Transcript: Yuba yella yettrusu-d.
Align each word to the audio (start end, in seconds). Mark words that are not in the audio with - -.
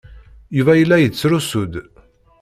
Yuba 0.57 0.73
yella 0.75 0.97
yettrusu-d. 0.99 1.73